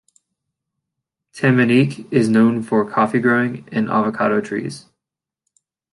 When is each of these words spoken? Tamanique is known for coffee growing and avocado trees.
Tamanique 1.31 2.11
is 2.11 2.27
known 2.27 2.63
for 2.63 2.89
coffee 2.89 3.19
growing 3.19 3.69
and 3.71 3.87
avocado 3.87 4.41
trees. 4.41 4.87